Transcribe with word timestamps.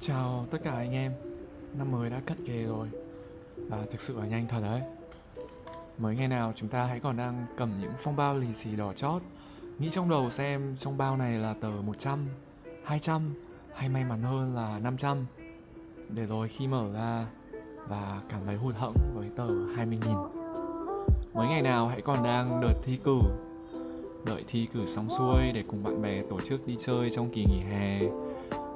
Chào 0.00 0.46
tất 0.50 0.58
cả 0.64 0.72
anh 0.72 0.92
em. 0.92 1.12
Năm 1.78 1.92
mới 1.92 2.10
đã 2.10 2.20
cận 2.26 2.46
kề 2.46 2.62
rồi. 2.64 2.88
Và 3.56 3.84
thực 3.90 4.00
sự 4.00 4.20
là 4.20 4.26
nhanh 4.26 4.46
thật 4.48 4.60
đấy. 4.62 4.80
Mới 5.98 6.16
ngày 6.16 6.28
nào 6.28 6.52
chúng 6.56 6.68
ta 6.68 6.84
hãy 6.84 7.00
còn 7.00 7.16
đang 7.16 7.46
cầm 7.56 7.72
những 7.80 7.92
phong 7.98 8.16
bao 8.16 8.36
lì 8.36 8.52
xì 8.54 8.76
đỏ 8.76 8.92
chót. 8.92 9.22
Nghĩ 9.78 9.90
trong 9.90 10.10
đầu 10.10 10.30
xem 10.30 10.76
trong 10.76 10.98
bao 10.98 11.16
này 11.16 11.38
là 11.38 11.54
tờ 11.60 11.70
100, 11.70 12.26
200 12.84 13.34
Hay 13.74 13.88
may 13.88 14.04
mắn 14.04 14.22
hơn 14.22 14.54
là 14.54 14.78
500 14.78 15.26
Để 16.08 16.26
rồi 16.26 16.48
khi 16.48 16.66
mở 16.66 16.92
ra 16.92 17.26
Và 17.88 18.20
cảm 18.28 18.40
thấy 18.46 18.56
hụt 18.56 18.74
hẫng 18.74 18.94
với 19.14 19.26
tờ 19.36 19.46
20.000 19.46 20.28
Mới 21.34 21.48
ngày 21.48 21.62
nào 21.62 21.88
hãy 21.88 22.00
còn 22.00 22.22
đang 22.22 22.60
đợt 22.60 22.74
thi 22.84 22.98
cử. 23.04 23.18
Đợi 24.24 24.44
thi 24.48 24.68
cử 24.72 24.86
xong 24.86 25.10
xuôi 25.10 25.52
để 25.54 25.64
cùng 25.68 25.82
bạn 25.82 26.02
bè 26.02 26.22
tổ 26.30 26.40
chức 26.40 26.66
đi 26.66 26.76
chơi 26.78 27.10
trong 27.10 27.30
kỳ 27.30 27.44
nghỉ 27.44 27.60
hè 27.70 27.98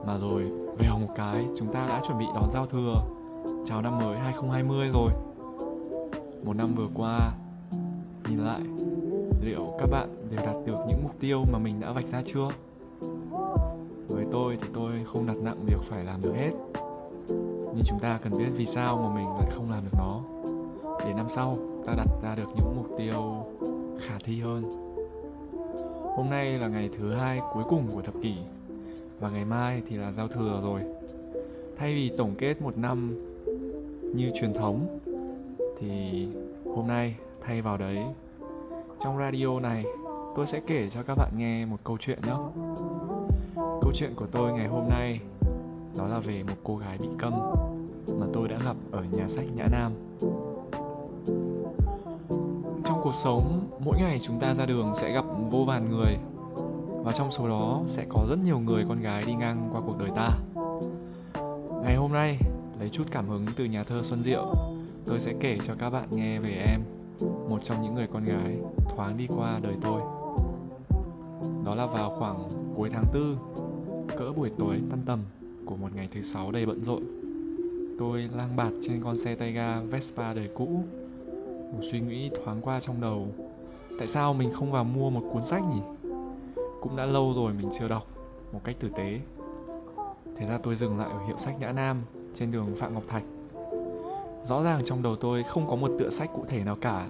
mà 0.06 0.19
rồi 0.19 0.42
vèo 0.79 0.98
một 0.98 1.12
cái, 1.16 1.47
chúng 1.56 1.73
ta 1.73 1.87
đã 1.87 2.02
chuẩn 2.06 2.19
bị 2.19 2.27
đón 2.34 2.51
giao 2.52 2.66
thừa. 2.66 3.05
Chào 3.65 3.83
năm 3.83 3.98
mới 3.98 4.19
2020 4.19 4.88
rồi. 4.93 5.10
Một 6.45 6.56
năm 6.56 6.69
vừa 6.77 6.88
qua, 6.95 7.33
Nhìn 8.29 8.38
lại, 8.38 8.60
Liệu 9.41 9.74
các 9.79 9.91
bạn 9.91 10.09
đều 10.30 10.46
đạt 10.46 10.57
được 10.66 10.79
những 10.88 11.02
mục 11.02 11.12
tiêu 11.20 11.45
mà 11.52 11.59
mình 11.59 11.80
đã 11.80 11.93
vạch 11.93 12.07
ra 12.07 12.23
chưa? 12.24 12.48
Với 14.09 14.24
tôi 14.33 14.59
thì 14.60 14.69
tôi 14.74 14.93
không 15.07 15.27
đặt 15.27 15.37
nặng 15.43 15.65
việc 15.66 15.83
phải 15.83 16.05
làm 16.05 16.21
được 16.23 16.34
hết. 16.34 16.51
Nhưng 17.74 17.82
chúng 17.84 17.98
ta 17.98 18.19
cần 18.23 18.38
biết 18.38 18.51
vì 18.57 18.65
sao 18.65 18.96
mà 18.96 19.15
mình 19.15 19.29
lại 19.29 19.51
không 19.55 19.71
làm 19.71 19.84
được 19.84 19.98
nó. 19.98 20.21
Để 20.98 21.12
năm 21.12 21.29
sau, 21.29 21.57
ta 21.87 21.95
đặt 21.96 22.09
ra 22.23 22.34
được 22.34 22.48
những 22.57 22.77
mục 22.77 22.87
tiêu 22.98 23.45
khả 24.01 24.15
thi 24.24 24.41
hơn. 24.41 24.62
Hôm 26.16 26.30
nay 26.30 26.59
là 26.59 26.69
ngày 26.69 26.91
thứ 26.98 27.12
hai 27.12 27.41
cuối 27.55 27.65
cùng 27.69 27.87
của 27.95 28.02
thập 28.02 28.15
kỷ 28.23 28.34
và 29.23 29.31
ngày 29.31 29.45
mai 29.45 29.83
thì 29.89 29.97
là 29.97 30.12
giao 30.12 30.29
thừa 30.29 30.61
rồi. 30.62 30.81
Thay 31.77 31.95
vì 31.95 32.13
tổng 32.19 32.35
kết 32.38 32.63
một 32.63 32.79
năm 32.79 33.15
như 34.15 34.30
truyền 34.35 34.55
thống, 34.55 34.99
thì 35.79 36.27
hôm 36.74 36.87
nay 36.87 37.16
thay 37.41 37.63
vào 37.63 37.77
đấy, 37.77 37.99
trong 39.05 39.19
radio 39.19 39.61
này, 39.61 39.85
tôi 40.37 40.46
sẽ 40.46 40.61
kể 40.66 40.91
cho 40.91 41.02
các 41.02 41.15
bạn 41.15 41.30
nghe 41.37 41.66
một 41.66 41.77
câu 41.85 41.96
chuyện 42.01 42.19
nhé. 42.27 42.35
Câu 43.57 43.93
chuyện 43.95 44.13
của 44.16 44.27
tôi 44.33 44.52
ngày 44.52 44.69
hôm 44.69 44.88
nay, 44.88 45.21
đó 45.96 46.09
là 46.09 46.18
về 46.18 46.43
một 46.43 46.57
cô 46.65 46.77
gái 46.77 46.99
bị 46.99 47.09
câm 47.18 47.33
mà 48.21 48.27
tôi 48.33 48.49
đã 48.49 48.59
gặp 48.65 48.77
ở 48.91 49.05
nhà 49.13 49.29
sách 49.29 49.46
nhã 49.57 49.66
nam. 49.73 49.93
Trong 52.85 53.01
cuộc 53.02 53.15
sống, 53.15 53.61
mỗi 53.85 53.96
ngày 53.99 54.18
chúng 54.23 54.41
ta 54.41 54.55
ra 54.55 54.66
đường 54.66 54.93
sẽ 54.95 55.13
gặp 55.13 55.24
vô 55.51 55.65
vàn 55.65 55.91
người 55.91 56.16
và 57.05 57.13
trong 57.13 57.31
số 57.31 57.49
đó 57.49 57.83
sẽ 57.87 58.05
có 58.09 58.27
rất 58.29 58.39
nhiều 58.45 58.59
người 58.59 58.85
con 58.89 59.01
gái 59.01 59.25
đi 59.25 59.35
ngang 59.35 59.69
qua 59.73 59.81
cuộc 59.87 59.99
đời 59.99 60.11
ta. 60.17 60.31
Ngày 61.83 61.97
hôm 61.97 62.13
nay, 62.13 62.39
lấy 62.81 62.89
chút 62.89 63.05
cảm 63.11 63.29
hứng 63.29 63.47
từ 63.57 63.65
nhà 63.65 63.85
thơ 63.85 64.03
Xuân 64.03 64.22
Diệu, 64.22 64.55
tôi 65.06 65.21
sẽ 65.21 65.34
kể 65.41 65.59
cho 65.67 65.75
các 65.78 65.91
bạn 65.91 66.09
nghe 66.11 66.39
về 66.39 66.65
em, 66.67 66.81
một 67.49 67.65
trong 67.65 67.83
những 67.83 67.95
người 67.95 68.06
con 68.12 68.25
gái 68.25 68.56
thoáng 68.97 69.17
đi 69.17 69.27
qua 69.27 69.61
đời 69.62 69.75
tôi. 69.83 70.00
Đó 71.65 71.75
là 71.75 71.87
vào 71.87 72.15
khoảng 72.19 72.49
cuối 72.77 72.91
tháng 72.93 73.06
tư, 73.12 73.37
cỡ 74.19 74.33
buổi 74.37 74.50
tối 74.59 74.81
tan 74.91 75.00
tầm 75.06 75.21
của 75.65 75.77
một 75.77 75.89
ngày 75.95 76.09
thứ 76.12 76.23
sáu 76.23 76.53
đầy 76.53 76.67
bận 76.67 76.84
rộn. 76.84 77.03
Tôi 77.99 78.28
lang 78.37 78.56
bạt 78.56 78.73
trên 78.83 79.03
con 79.05 79.19
xe 79.19 79.34
tay 79.34 79.53
ga 79.53 79.81
Vespa 79.81 80.34
đời 80.34 80.49
cũ. 80.55 80.84
Một 81.73 81.81
suy 81.93 82.00
nghĩ 82.00 82.31
thoáng 82.45 82.61
qua 82.62 82.81
trong 82.81 83.00
đầu. 83.00 83.28
Tại 83.99 84.09
sao 84.09 84.34
mình 84.34 84.53
không 84.53 84.73
vào 84.73 84.84
mua 84.84 85.11
một 85.11 85.23
cuốn 85.33 85.43
sách 85.43 85.62
nhỉ? 85.75 85.81
Cũng 86.83 86.97
đã 86.97 87.06
lâu 87.06 87.33
rồi 87.37 87.53
mình 87.53 87.71
chưa 87.78 87.88
đọc 87.88 88.06
một 88.53 88.61
cách 88.65 88.77
tử 88.81 88.88
tế. 88.97 89.21
Thế 90.37 90.47
là 90.49 90.59
tôi 90.62 90.77
dừng 90.77 90.99
lại 90.99 91.11
ở 91.11 91.27
hiệu 91.27 91.39
sách 91.39 91.55
nhã 91.61 91.72
nam 91.72 92.03
trên 92.34 92.53
đường 92.53 92.77
phạm 92.77 92.94
ngọc 92.94 93.05
thạch. 93.09 93.22
Rõ 94.44 94.62
ràng 94.62 94.84
trong 94.84 95.03
đầu 95.03 95.16
tôi 95.16 95.43
không 95.43 95.69
có 95.69 95.77
một 95.77 95.91
tựa 95.99 96.11
sách 96.11 96.31
cụ 96.34 96.45
thể 96.49 96.65
nào 96.65 96.77
cả. 96.81 97.09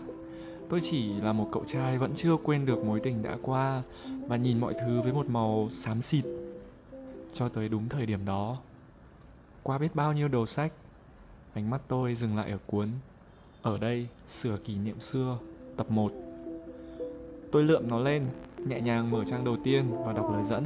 Tôi 0.68 0.80
chỉ 0.82 1.12
là 1.20 1.32
một 1.32 1.48
cậu 1.52 1.64
trai 1.66 1.98
vẫn 1.98 2.12
chưa 2.14 2.36
quên 2.42 2.66
được 2.66 2.84
mối 2.84 3.00
tình 3.00 3.22
đã 3.22 3.36
qua 3.42 3.82
và 4.26 4.36
nhìn 4.36 4.60
mọi 4.60 4.74
thứ 4.74 5.00
với 5.00 5.12
một 5.12 5.26
màu 5.28 5.68
xám 5.70 6.02
xịt. 6.02 6.24
Cho 7.32 7.48
tới 7.48 7.68
đúng 7.68 7.88
thời 7.88 8.06
điểm 8.06 8.24
đó, 8.24 8.56
qua 9.62 9.78
biết 9.78 9.94
bao 9.94 10.12
nhiêu 10.12 10.28
đầu 10.28 10.46
sách, 10.46 10.72
ánh 11.54 11.70
mắt 11.70 11.80
tôi 11.88 12.14
dừng 12.14 12.36
lại 12.36 12.50
ở 12.50 12.58
cuốn 12.66 12.88
ở 13.62 13.78
đây, 13.78 14.06
sửa 14.26 14.56
kỷ 14.56 14.76
niệm 14.76 15.00
xưa, 15.00 15.38
tập 15.76 15.90
1 15.90 16.12
tôi 17.52 17.62
lượm 17.62 17.88
nó 17.88 17.98
lên 17.98 18.26
nhẹ 18.66 18.80
nhàng 18.80 19.10
mở 19.10 19.24
trang 19.24 19.44
đầu 19.44 19.56
tiên 19.64 19.84
và 20.04 20.12
đọc 20.12 20.30
lời 20.32 20.44
dẫn. 20.44 20.64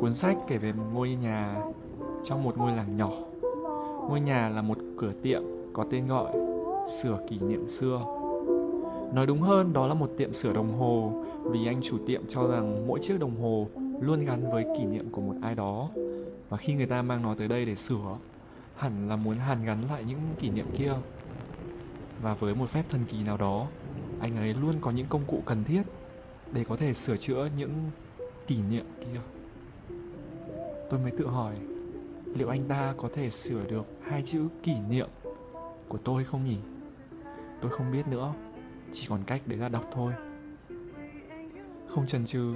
Cuốn 0.00 0.14
sách 0.14 0.36
kể 0.46 0.58
về 0.58 0.72
một 0.72 0.84
ngôi 0.92 1.08
nhà, 1.08 1.62
trong 2.24 2.42
một 2.42 2.58
ngôi 2.58 2.72
làng 2.72 2.96
nhỏ. 2.96 3.10
Ngôi 4.08 4.20
nhà 4.20 4.48
là 4.48 4.62
một 4.62 4.78
cửa 4.98 5.12
tiệm 5.22 5.42
có 5.72 5.84
tên 5.90 6.06
gọi 6.06 6.32
Sửa 6.86 7.18
kỷ 7.28 7.38
niệm 7.38 7.68
xưa. 7.68 8.00
Nói 9.14 9.26
đúng 9.26 9.40
hơn, 9.40 9.72
đó 9.72 9.86
là 9.86 9.94
một 9.94 10.10
tiệm 10.16 10.32
sửa 10.32 10.52
đồng 10.52 10.78
hồ, 10.78 11.24
vì 11.42 11.66
anh 11.66 11.82
chủ 11.82 11.98
tiệm 12.06 12.22
cho 12.28 12.46
rằng 12.46 12.86
mỗi 12.86 12.98
chiếc 13.02 13.20
đồng 13.20 13.40
hồ 13.40 13.68
luôn 14.00 14.24
gắn 14.24 14.52
với 14.52 14.66
kỷ 14.78 14.84
niệm 14.84 15.08
của 15.10 15.20
một 15.20 15.34
ai 15.42 15.54
đó 15.54 15.88
và 16.48 16.56
khi 16.56 16.74
người 16.74 16.86
ta 16.86 17.02
mang 17.02 17.22
nó 17.22 17.34
tới 17.34 17.48
đây 17.48 17.64
để 17.64 17.74
sửa, 17.74 18.18
hẳn 18.76 19.08
là 19.08 19.16
muốn 19.16 19.36
hàn 19.36 19.64
gắn 19.64 19.78
lại 19.90 20.04
những 20.08 20.18
kỷ 20.38 20.50
niệm 20.50 20.66
kia 20.76 20.92
và 22.22 22.34
với 22.34 22.54
một 22.54 22.68
phép 22.68 22.84
thần 22.90 23.00
kỳ 23.08 23.22
nào 23.22 23.36
đó, 23.36 23.66
anh 24.20 24.36
ấy 24.36 24.54
luôn 24.54 24.74
có 24.80 24.90
những 24.90 25.06
công 25.08 25.22
cụ 25.26 25.42
cần 25.46 25.64
thiết 25.64 25.82
để 26.56 26.64
có 26.68 26.76
thể 26.76 26.94
sửa 26.94 27.16
chữa 27.16 27.48
những 27.56 27.90
kỷ 28.46 28.62
niệm 28.70 28.84
kia. 29.00 29.20
Tôi 30.90 31.00
mới 31.00 31.10
tự 31.10 31.26
hỏi, 31.26 31.54
liệu 32.34 32.48
anh 32.48 32.60
ta 32.68 32.94
có 32.96 33.08
thể 33.12 33.30
sửa 33.30 33.64
được 33.64 33.84
hai 34.02 34.22
chữ 34.22 34.48
kỷ 34.62 34.72
niệm 34.88 35.08
của 35.88 35.98
tôi 35.98 36.24
không 36.24 36.44
nhỉ? 36.44 36.56
Tôi 37.60 37.70
không 37.70 37.92
biết 37.92 38.06
nữa, 38.06 38.34
chỉ 38.92 39.06
còn 39.08 39.20
cách 39.26 39.42
đấy 39.46 39.58
là 39.58 39.68
đọc 39.68 39.84
thôi. 39.92 40.12
Không 41.88 42.06
chần 42.06 42.26
chừ, 42.26 42.54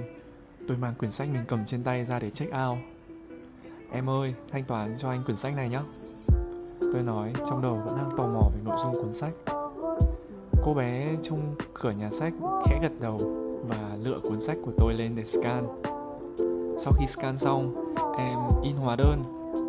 tôi 0.67 0.77
mang 0.77 0.95
quyển 0.95 1.11
sách 1.11 1.29
mình 1.33 1.43
cầm 1.47 1.65
trên 1.65 1.83
tay 1.83 2.05
ra 2.05 2.19
để 2.19 2.29
check 2.29 2.53
out. 2.67 2.77
Em 3.91 4.09
ơi, 4.09 4.33
thanh 4.51 4.63
toán 4.63 4.97
cho 4.97 5.09
anh 5.09 5.23
quyển 5.23 5.37
sách 5.37 5.55
này 5.55 5.69
nhé 5.69 5.81
tôi 6.93 7.03
nói, 7.03 7.33
trong 7.49 7.61
đầu 7.61 7.81
vẫn 7.85 7.97
đang 7.97 8.09
tò 8.17 8.27
mò 8.27 8.51
về 8.53 8.61
nội 8.63 8.77
dung 8.83 8.93
cuốn 8.93 9.13
sách. 9.13 9.33
Cô 10.63 10.73
bé 10.73 11.15
trong 11.21 11.55
cửa 11.73 11.91
nhà 11.91 12.09
sách 12.11 12.33
khẽ 12.65 12.79
gật 12.81 12.91
đầu 12.99 13.40
lựa 14.03 14.19
cuốn 14.23 14.41
sách 14.41 14.57
của 14.65 14.71
tôi 14.77 14.93
lên 14.93 15.11
để 15.15 15.25
scan. 15.25 15.63
Sau 16.77 16.93
khi 16.99 17.07
scan 17.07 17.37
xong, 17.37 17.93
em 18.17 18.39
in 18.63 18.75
hóa 18.75 18.95
đơn 18.95 19.23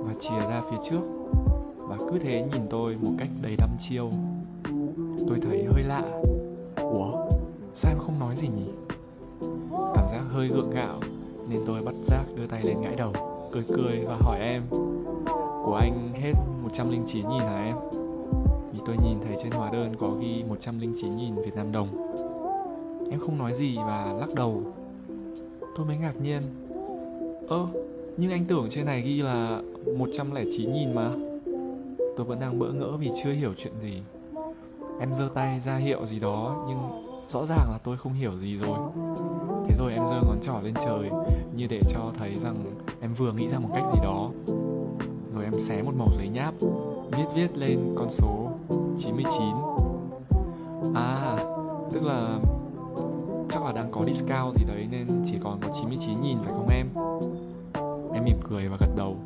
và 0.06 0.14
chìa 0.20 0.38
ra 0.38 0.62
phía 0.70 0.76
trước 0.90 1.00
và 1.76 1.96
cứ 1.98 2.18
thế 2.18 2.46
nhìn 2.52 2.62
tôi 2.70 2.96
một 3.02 3.10
cách 3.18 3.28
đầy 3.42 3.56
đăm 3.58 3.70
chiêu. 3.78 4.10
Tôi 5.28 5.38
thấy 5.42 5.64
hơi 5.64 5.82
lạ. 5.82 6.02
Ủa, 6.76 7.12
sao 7.74 7.92
em 7.92 7.98
không 7.98 8.18
nói 8.20 8.36
gì 8.36 8.48
nhỉ? 8.48 8.70
Cảm 9.94 10.08
giác 10.10 10.22
hơi 10.28 10.48
gượng 10.48 10.70
gạo 10.70 11.00
nên 11.48 11.60
tôi 11.66 11.82
bắt 11.82 11.94
giác 12.02 12.24
đưa 12.36 12.46
tay 12.46 12.62
lên 12.62 12.80
gãi 12.82 12.94
đầu, 12.96 13.12
cười 13.52 13.64
cười 13.68 14.04
và 14.06 14.16
hỏi 14.20 14.38
em 14.40 14.62
Của 15.64 15.78
anh 15.80 16.12
hết 16.14 16.32
109 16.62 17.28
nghìn 17.28 17.40
hả 17.40 17.64
em? 17.64 17.76
Vì 18.72 18.78
tôi 18.86 18.96
nhìn 19.04 19.18
thấy 19.24 19.36
trên 19.42 19.52
hóa 19.52 19.70
đơn 19.70 19.94
có 20.00 20.10
ghi 20.20 20.44
109 20.48 21.16
nghìn 21.16 21.34
Việt 21.34 21.54
Nam 21.56 21.72
đồng 21.72 21.88
Em 23.12 23.20
không 23.20 23.38
nói 23.38 23.54
gì 23.54 23.76
và 23.76 24.14
lắc 24.20 24.34
đầu. 24.34 24.62
Tôi 25.76 25.86
mới 25.86 25.96
ngạc 25.96 26.20
nhiên. 26.22 26.42
Ơ, 27.48 27.66
nhưng 28.16 28.30
anh 28.30 28.44
tưởng 28.44 28.66
trên 28.70 28.86
này 28.86 29.02
ghi 29.02 29.22
là 29.22 29.62
109 29.96 30.72
nghìn 30.72 30.94
mà. 30.94 31.10
Tôi 32.16 32.26
vẫn 32.26 32.40
đang 32.40 32.58
bỡ 32.58 32.72
ngỡ 32.72 32.96
vì 32.96 33.10
chưa 33.22 33.32
hiểu 33.32 33.54
chuyện 33.56 33.72
gì. 33.82 34.02
Em 35.00 35.14
giơ 35.14 35.28
tay 35.34 35.60
ra 35.60 35.76
hiệu 35.76 36.06
gì 36.06 36.20
đó 36.20 36.64
Nhưng 36.68 36.78
rõ 37.28 37.46
ràng 37.46 37.68
là 37.70 37.78
tôi 37.84 37.96
không 37.96 38.12
hiểu 38.12 38.38
gì 38.38 38.56
rồi. 38.56 38.78
Thế 39.66 39.76
rồi 39.78 39.92
em 39.92 40.02
giơ 40.10 40.20
ngón 40.26 40.40
trỏ 40.42 40.60
lên 40.62 40.74
trời 40.84 41.10
Như 41.56 41.66
để 41.66 41.80
cho 41.88 42.00
thấy 42.14 42.34
rằng 42.34 42.56
em 43.00 43.14
vừa 43.14 43.32
nghĩ 43.32 43.48
ra 43.48 43.58
một 43.58 43.68
cách 43.74 43.84
gì 43.92 43.98
đó. 44.02 44.30
Rồi 45.34 45.44
em 45.44 45.58
xé 45.58 45.82
một 45.82 45.92
mẩu 45.96 46.08
giấy 46.18 46.28
nháp 46.28 46.54
Viết 47.10 47.26
viết 47.34 47.56
lên 47.56 47.94
con 47.96 48.10
số 48.10 48.50
99 48.98 49.44
À, 50.94 51.36
tức 51.92 52.02
là 52.02 52.38
chắc 53.52 53.64
là 53.64 53.72
đang 53.72 53.90
có 53.90 54.04
discount 54.04 54.54
thì 54.54 54.64
đấy 54.64 54.86
nên 54.90 55.06
chỉ 55.24 55.36
còn 55.42 55.60
có 55.60 55.68
99 55.80 56.22
nghìn 56.22 56.38
phải 56.44 56.52
không 56.52 56.68
em? 56.68 56.86
Em 58.14 58.24
mỉm 58.24 58.36
cười 58.50 58.68
và 58.68 58.76
gật 58.80 58.96
đầu. 58.96 59.16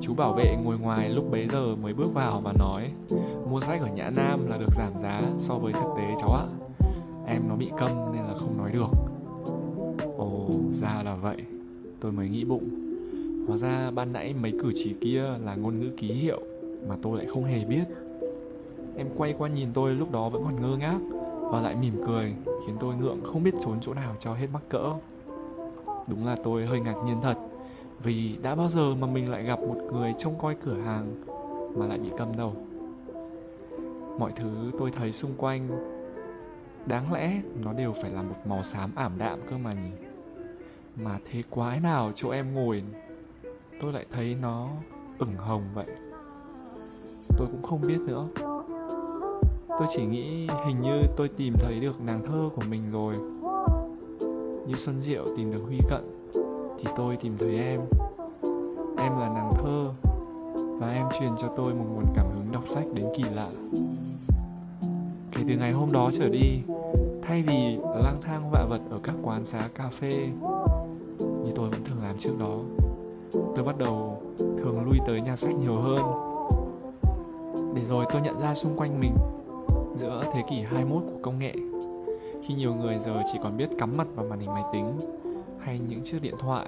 Chú 0.00 0.14
bảo 0.14 0.32
vệ 0.32 0.56
ngồi 0.64 0.78
ngoài 0.78 1.08
lúc 1.08 1.30
bấy 1.30 1.48
giờ 1.48 1.76
mới 1.82 1.92
bước 1.92 2.14
vào 2.14 2.40
và 2.40 2.52
nói 2.58 2.90
Mua 3.50 3.60
sách 3.60 3.80
ở 3.80 3.86
Nhã 3.86 4.10
Nam 4.16 4.46
là 4.50 4.56
được 4.56 4.74
giảm 4.76 4.92
giá 5.00 5.22
so 5.38 5.54
với 5.54 5.72
thực 5.72 5.94
tế 5.96 6.14
cháu 6.20 6.32
ạ. 6.32 6.46
Em 7.26 7.42
nó 7.48 7.56
bị 7.56 7.70
câm 7.78 7.90
nên 8.14 8.24
là 8.24 8.34
không 8.34 8.58
nói 8.58 8.70
được. 8.72 8.90
Ồ, 10.16 10.50
ra 10.72 11.02
là 11.04 11.14
vậy. 11.14 11.36
Tôi 12.00 12.12
mới 12.12 12.28
nghĩ 12.28 12.44
bụng. 12.44 12.68
Hóa 13.48 13.56
ra 13.56 13.90
ban 13.90 14.12
nãy 14.12 14.34
mấy 14.42 14.52
cử 14.62 14.72
chỉ 14.74 14.94
kia 15.00 15.22
là 15.44 15.54
ngôn 15.54 15.80
ngữ 15.80 15.90
ký 15.96 16.12
hiệu 16.12 16.40
Mà 16.88 16.96
tôi 17.02 17.18
lại 17.18 17.26
không 17.26 17.44
hề 17.44 17.64
biết. 17.64 17.84
Em 18.96 19.06
quay 19.16 19.34
qua 19.38 19.48
nhìn 19.48 19.68
tôi 19.74 19.94
lúc 19.94 20.12
đó 20.12 20.28
vẫn 20.28 20.44
còn 20.44 20.62
ngơ 20.62 20.76
ngác 20.76 20.98
và 21.52 21.60
lại 21.60 21.74
mỉm 21.74 22.02
cười, 22.06 22.34
khiến 22.66 22.76
tôi 22.80 22.94
ngượng 22.94 23.20
không 23.24 23.42
biết 23.42 23.54
trốn 23.60 23.78
chỗ 23.80 23.94
nào 23.94 24.16
cho 24.18 24.34
hết 24.34 24.46
mắc 24.52 24.62
cỡ. 24.68 24.92
Đúng 26.06 26.26
là 26.26 26.36
tôi 26.44 26.66
hơi 26.66 26.80
ngạc 26.80 26.96
nhiên 27.06 27.20
thật, 27.22 27.34
vì 28.02 28.36
đã 28.42 28.54
bao 28.54 28.68
giờ 28.68 28.94
mà 28.94 29.06
mình 29.06 29.30
lại 29.30 29.44
gặp 29.44 29.58
một 29.60 29.76
người 29.92 30.14
trông 30.18 30.38
coi 30.38 30.54
cửa 30.64 30.76
hàng 30.84 31.24
mà 31.76 31.86
lại 31.86 31.98
bị 31.98 32.08
cầm 32.18 32.36
đầu 32.36 32.56
mọi 34.18 34.32
thứ 34.36 34.70
tôi 34.78 34.90
thấy 34.90 35.12
xung 35.12 35.34
quanh, 35.36 35.68
đáng 36.86 37.12
lẽ 37.12 37.40
nó 37.62 37.72
đều 37.72 37.92
phải 37.92 38.10
là 38.10 38.22
một 38.22 38.36
màu 38.44 38.62
xám 38.62 38.90
ảm 38.94 39.12
đạm 39.18 39.38
cơ 39.50 39.58
mà 39.58 39.72
nhỉ? 39.72 40.06
Mà 40.96 41.18
thế 41.24 41.42
quái 41.50 41.80
nào 41.80 42.12
chỗ 42.14 42.30
em 42.30 42.54
ngồi, 42.54 42.82
tôi 43.80 43.92
lại 43.92 44.06
thấy 44.10 44.36
nó 44.42 44.68
ửng 45.18 45.36
hồng 45.36 45.62
vậy? 45.74 45.86
Tôi 47.38 47.48
cũng 47.50 47.62
không 47.62 47.80
biết 47.80 48.00
nữa 48.00 48.28
tôi 49.78 49.88
chỉ 49.90 50.04
nghĩ 50.04 50.46
hình 50.66 50.80
như 50.80 51.02
tôi 51.16 51.28
tìm 51.28 51.54
thấy 51.58 51.80
được 51.80 52.00
nàng 52.00 52.22
thơ 52.26 52.50
của 52.56 52.62
mình 52.70 52.82
rồi. 52.92 53.14
Như 54.66 54.74
xuân 54.76 55.00
diệu 55.00 55.24
tìm 55.36 55.52
được 55.52 55.62
huy 55.66 55.78
cận, 55.88 56.10
thì 56.78 56.88
tôi 56.96 57.16
tìm 57.16 57.36
thấy 57.38 57.56
em. 57.56 57.80
Em 58.98 59.12
là 59.18 59.28
nàng 59.34 59.50
thơ, 59.56 59.84
và 60.78 60.92
em 60.92 61.06
truyền 61.20 61.30
cho 61.38 61.48
tôi 61.56 61.74
một 61.74 61.84
nguồn 61.94 62.04
cảm 62.14 62.26
hứng 62.34 62.52
đọc 62.52 62.62
sách 62.68 62.84
đến 62.94 63.06
kỳ 63.16 63.24
lạ. 63.34 63.48
Kể 65.32 65.42
từ 65.48 65.54
ngày 65.54 65.72
hôm 65.72 65.92
đó 65.92 66.10
trở 66.12 66.28
đi, 66.28 66.60
thay 67.22 67.42
vì 67.42 67.78
lang 68.04 68.20
thang 68.22 68.50
vạ 68.50 68.66
vật 68.68 68.80
ở 68.90 68.98
các 69.02 69.14
quán 69.22 69.44
xá 69.44 69.68
cà 69.74 69.88
phê 69.88 70.28
như 71.18 71.52
tôi 71.54 71.70
vẫn 71.70 71.84
thường 71.84 72.02
làm 72.02 72.18
trước 72.18 72.32
đó, 72.38 72.58
tôi 73.32 73.64
bắt 73.64 73.78
đầu 73.78 74.22
thường 74.38 74.84
lui 74.84 74.98
tới 75.06 75.20
nhà 75.20 75.36
sách 75.36 75.54
nhiều 75.54 75.76
hơn. 75.76 76.02
Để 77.74 77.84
rồi 77.84 78.04
tôi 78.12 78.22
nhận 78.22 78.40
ra 78.40 78.54
xung 78.54 78.76
quanh 78.76 79.00
mình 79.00 79.14
giữa 79.94 80.24
thế 80.32 80.42
kỷ 80.50 80.60
21 80.60 81.02
của 81.02 81.18
công 81.22 81.38
nghệ 81.38 81.54
khi 82.42 82.54
nhiều 82.54 82.74
người 82.74 82.98
giờ 82.98 83.22
chỉ 83.32 83.38
còn 83.42 83.56
biết 83.56 83.68
cắm 83.78 83.96
mặt 83.96 84.06
vào 84.14 84.26
màn 84.26 84.40
hình 84.40 84.52
máy 84.52 84.62
tính 84.72 84.98
hay 85.58 85.80
những 85.88 86.02
chiếc 86.04 86.22
điện 86.22 86.34
thoại 86.38 86.66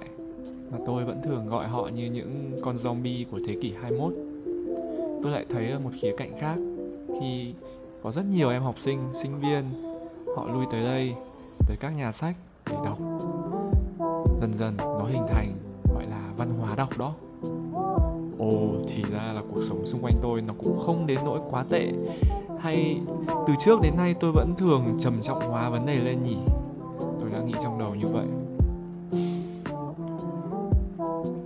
mà 0.71 0.77
tôi 0.85 1.05
vẫn 1.05 1.21
thường 1.23 1.49
gọi 1.49 1.67
họ 1.67 1.87
như 1.87 2.05
những 2.05 2.51
con 2.61 2.75
zombie 2.75 3.25
của 3.31 3.39
thế 3.47 3.55
kỷ 3.61 3.73
21. 3.81 4.13
Tôi 5.23 5.31
lại 5.31 5.45
thấy 5.49 5.71
ở 5.71 5.79
một 5.79 5.89
khía 6.01 6.13
cạnh 6.17 6.31
khác 6.39 6.55
khi 7.19 7.53
có 8.03 8.11
rất 8.11 8.25
nhiều 8.25 8.49
em 8.49 8.63
học 8.63 8.79
sinh, 8.79 8.99
sinh 9.13 9.39
viên 9.39 9.63
họ 10.35 10.47
lui 10.53 10.65
tới 10.71 10.83
đây, 10.83 11.13
tới 11.67 11.77
các 11.79 11.89
nhà 11.89 12.11
sách 12.11 12.35
để 12.69 12.77
đọc. 12.85 12.97
Dần 14.41 14.53
dần 14.53 14.77
nó 14.77 15.03
hình 15.03 15.23
thành 15.29 15.53
gọi 15.93 16.05
là 16.09 16.31
văn 16.37 16.49
hóa 16.59 16.75
đọc 16.75 16.97
đó. 16.97 17.13
Ồ, 18.39 18.75
thì 18.87 19.03
ra 19.11 19.33
là 19.33 19.41
cuộc 19.53 19.61
sống 19.63 19.85
xung 19.85 20.01
quanh 20.01 20.15
tôi 20.21 20.41
nó 20.41 20.53
cũng 20.63 20.77
không 20.79 21.07
đến 21.07 21.19
nỗi 21.25 21.39
quá 21.49 21.65
tệ 21.69 21.91
hay 22.65 23.01
từ 23.47 23.53
trước 23.59 23.79
đến 23.81 23.97
nay 23.97 24.15
tôi 24.19 24.31
vẫn 24.31 24.53
thường 24.57 24.85
trầm 24.99 25.21
trọng 25.21 25.49
hóa 25.49 25.69
vấn 25.69 25.85
đề 25.85 25.99
lên 25.99 26.23
nhỉ? 26.23 26.37
Tôi 26.99 27.29
đã 27.33 27.39
nghĩ 27.39 27.53
trong 27.63 27.79
đầu 27.79 27.95
như 27.95 28.07
vậy. 28.07 28.25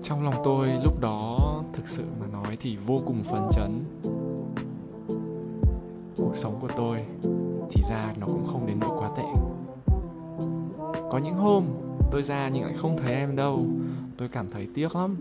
Trong 0.04 0.24
lòng 0.24 0.34
tôi 0.44 0.68
lúc 0.84 1.02
đó 1.02 1.40
thực 1.74 1.88
sự 1.88 2.04
mà 2.20 2.28
nói 2.34 2.58
thì 2.60 2.78
vô 2.86 3.00
cùng 3.06 3.24
phấn 3.24 3.42
chấn. 3.52 3.84
Cuộc 6.18 6.36
sống 6.36 6.58
của 6.62 6.70
tôi 6.78 6.98
thì 7.72 7.82
ra 7.90 8.14
nó 8.20 8.28
cũng 8.28 8.48
không 8.48 8.68
đến 8.68 8.80
nỗi 8.80 9.00
quá 9.00 9.10
tệ. 9.18 9.24
Có 11.12 11.18
những 11.24 11.36
hôm 11.36 11.64
tôi 12.12 12.24
ra 12.24 12.50
nhưng 12.54 12.64
lại 12.64 12.74
không 12.74 12.98
thấy 12.98 13.14
em 13.14 13.36
đâu. 13.36 13.62
Tôi 14.18 14.28
cảm 14.28 14.46
thấy 14.52 14.68
tiếc 14.74 14.96
lắm. 14.96 15.16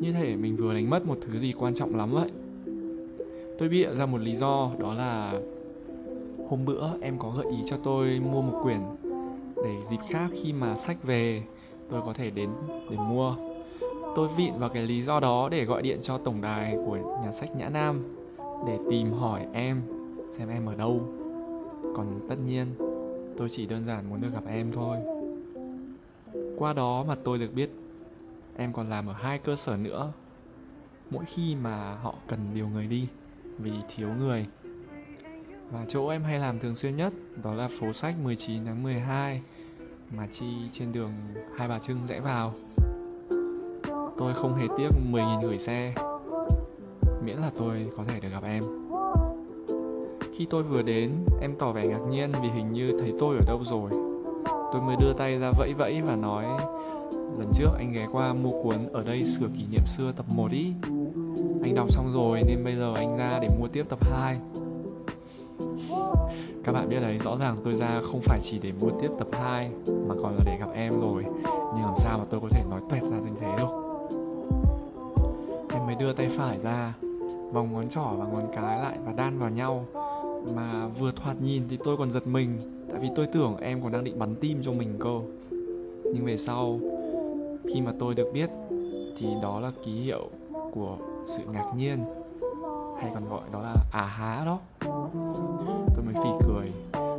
Như 0.00 0.12
thể 0.12 0.36
mình 0.36 0.56
vừa 0.56 0.74
đánh 0.74 0.90
mất 0.90 1.06
một 1.06 1.18
thứ 1.20 1.38
gì 1.38 1.52
quan 1.52 1.74
trọng 1.74 1.94
lắm 1.94 2.12
vậy 2.12 2.30
tôi 3.58 3.68
bịa 3.68 3.94
ra 3.94 4.06
một 4.06 4.20
lý 4.20 4.36
do, 4.36 4.70
đó 4.78 4.94
là 4.94 5.40
hôm 6.48 6.64
bữa 6.64 6.90
em 7.00 7.18
có 7.18 7.30
gợi 7.30 7.46
ý 7.50 7.62
cho 7.64 7.76
tôi 7.84 8.20
mua 8.32 8.42
một 8.42 8.60
quyển 8.62 8.80
để 9.56 9.84
dịp 9.84 10.00
khác 10.08 10.30
khi 10.32 10.52
mà 10.52 10.76
sách 10.76 11.02
về, 11.02 11.42
tôi 11.90 12.02
có 12.06 12.12
thể 12.12 12.30
đến 12.30 12.50
để 12.90 12.96
mua. 12.96 13.34
Tôi 14.14 14.28
vịn 14.36 14.58
vào 14.58 14.68
cái 14.68 14.82
lý 14.82 15.02
do 15.02 15.20
đó 15.20 15.48
để 15.48 15.64
gọi 15.64 15.82
điện 15.82 15.98
cho 16.02 16.18
tổng 16.18 16.40
đài 16.40 16.76
của 16.86 16.96
nhà 17.24 17.32
sách 17.32 17.56
nhã 17.56 17.68
nam 17.68 18.16
để 18.66 18.78
tìm 18.90 19.12
hỏi 19.12 19.46
em 19.52 19.82
xem 20.30 20.48
em 20.48 20.66
ở 20.66 20.74
đâu. 20.74 21.00
Còn 21.96 22.06
tất 22.28 22.36
nhiên, 22.46 22.66
tôi 23.36 23.48
chỉ 23.50 23.66
đơn 23.66 23.86
giản 23.86 24.10
muốn 24.10 24.20
được 24.20 24.32
gặp 24.32 24.44
em 24.46 24.72
thôi. 24.72 24.96
Qua 26.58 26.72
đó 26.72 27.04
mà 27.08 27.16
tôi 27.24 27.38
được 27.38 27.54
biết, 27.54 27.70
em 28.56 28.72
còn 28.72 28.88
làm 28.88 29.06
ở 29.06 29.12
hai 29.12 29.38
cơ 29.38 29.56
sở 29.56 29.76
nữa. 29.76 30.12
Mỗi 31.10 31.24
khi 31.24 31.54
mà 31.54 31.94
họ 31.94 32.14
cần 32.26 32.38
điều 32.54 32.68
người 32.68 32.86
đi 32.86 33.08
vì 33.62 33.72
thiếu 33.96 34.08
người 34.18 34.46
và 35.70 35.84
chỗ 35.88 36.08
em 36.08 36.22
hay 36.22 36.38
làm 36.38 36.58
thường 36.58 36.76
xuyên 36.76 36.96
nhất 36.96 37.12
đó 37.42 37.54
là 37.54 37.68
phố 37.80 37.92
sách 37.92 38.14
19 38.22 38.64
tháng 38.64 38.82
12 38.82 39.42
mà 40.16 40.26
chi 40.26 40.46
trên 40.72 40.92
đường 40.92 41.12
Hai 41.56 41.68
Bà 41.68 41.78
Trưng 41.78 42.06
rẽ 42.08 42.20
vào. 42.20 42.52
Tôi 44.18 44.34
không 44.34 44.54
hề 44.54 44.66
tiếc 44.78 44.88
10.000 45.12 45.42
gửi 45.42 45.58
xe 45.58 45.94
miễn 47.24 47.36
là 47.36 47.50
tôi 47.58 47.88
có 47.96 48.04
thể 48.08 48.20
được 48.20 48.28
gặp 48.28 48.44
em. 48.44 48.62
Khi 50.36 50.46
tôi 50.50 50.62
vừa 50.62 50.82
đến, 50.82 51.10
em 51.40 51.54
tỏ 51.58 51.72
vẻ 51.72 51.86
ngạc 51.86 52.00
nhiên 52.10 52.32
vì 52.42 52.48
hình 52.48 52.72
như 52.72 52.98
thấy 53.00 53.12
tôi 53.18 53.36
ở 53.36 53.44
đâu 53.46 53.64
rồi. 53.64 53.90
Tôi 54.72 54.82
mới 54.82 54.96
đưa 55.00 55.12
tay 55.12 55.38
ra 55.38 55.50
vẫy 55.58 55.74
vẫy 55.74 56.00
và 56.02 56.16
nói 56.16 56.44
Lần 57.38 57.50
trước 57.54 57.70
anh 57.78 57.92
ghé 57.92 58.06
qua 58.12 58.32
mua 58.32 58.62
cuốn 58.62 58.88
ở 58.92 59.02
đây 59.02 59.24
sửa 59.24 59.46
kỷ 59.46 59.64
niệm 59.72 59.86
xưa 59.86 60.12
tập 60.16 60.26
1 60.28 60.50
ý 60.50 60.72
anh 61.62 61.74
đọc 61.74 61.92
xong 61.92 62.12
rồi 62.12 62.42
nên 62.46 62.64
bây 62.64 62.76
giờ 62.76 62.92
anh 62.96 63.16
ra 63.16 63.38
để 63.42 63.48
mua 63.58 63.68
tiếp 63.68 63.84
tập 63.88 63.98
2 64.02 64.38
Các 66.64 66.72
bạn 66.72 66.88
biết 66.88 67.00
đấy, 67.00 67.18
rõ 67.18 67.36
ràng 67.36 67.56
tôi 67.64 67.74
ra 67.74 68.00
không 68.00 68.20
phải 68.20 68.40
chỉ 68.42 68.58
để 68.62 68.72
mua 68.80 68.90
tiếp 69.00 69.08
tập 69.18 69.28
2 69.32 69.70
Mà 70.08 70.14
còn 70.22 70.36
là 70.36 70.44
để 70.46 70.56
gặp 70.60 70.68
em 70.74 71.00
rồi. 71.00 71.24
Nhưng 71.74 71.84
làm 71.84 71.94
sao 71.96 72.18
mà 72.18 72.24
tôi 72.30 72.40
có 72.40 72.48
thể 72.50 72.62
nói 72.70 72.80
tuẹt 72.90 73.02
ra 73.02 73.18
như 73.18 73.36
thế 73.40 73.56
đâu 73.56 73.98
Em 75.70 75.86
mới 75.86 75.94
đưa 75.94 76.12
tay 76.12 76.28
phải 76.28 76.58
ra 76.62 76.94
Vòng 77.52 77.72
ngón 77.72 77.88
trỏ 77.88 78.14
và 78.18 78.26
ngón 78.26 78.44
cái 78.56 78.78
lại 78.78 78.98
và 79.04 79.12
đan 79.12 79.38
vào 79.38 79.50
nhau. 79.50 79.86
Mà 80.54 80.88
vừa 80.98 81.10
thoạt 81.10 81.36
nhìn 81.42 81.62
thì 81.68 81.78
tôi 81.84 81.96
còn 81.96 82.10
giật 82.10 82.26
mình 82.26 82.58
Tại 82.90 83.00
vì 83.00 83.08
tôi 83.16 83.26
tưởng 83.26 83.56
em 83.56 83.82
còn 83.82 83.92
đang 83.92 84.04
định 84.04 84.18
bắn 84.18 84.34
tim 84.34 84.58
cho 84.62 84.72
mình 84.72 84.96
cơ. 84.98 85.20
Nhưng 86.04 86.24
về 86.24 86.36
sau 86.36 86.80
khi 87.64 87.80
mà 87.80 87.92
tôi 87.98 88.14
được 88.14 88.30
biết 88.34 88.50
thì 89.18 89.26
đó 89.42 89.60
là 89.60 89.72
ký 89.84 89.92
hiệu 89.92 90.30
của 90.72 90.96
sự 91.26 91.42
ngạc 91.52 91.72
nhiên, 91.76 92.04
hay 93.00 93.10
còn 93.14 93.28
gọi 93.28 93.40
đó 93.52 93.62
là 93.62 93.74
à 93.92 94.02
há 94.02 94.44
đó. 94.44 94.58
Tôi 95.94 96.04
mới 96.04 96.14
phì 96.14 96.46
cười. 96.46 96.72